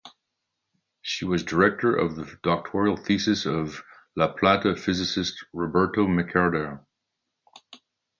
She 1.03 1.25
was 1.25 1.43
director 1.43 1.95
of 1.95 2.15
the 2.15 2.39
doctoral 2.41 2.97
thesis 2.97 3.45
of 3.45 3.83
La 4.15 4.33
Plata 4.33 4.75
physicist 4.75 5.45
Roberto 5.53 6.07
Mercader. 6.07 6.79